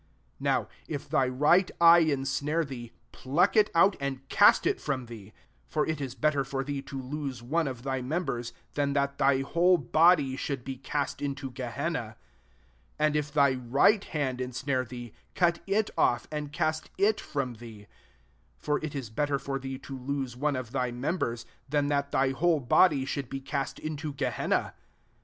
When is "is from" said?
16.97-17.57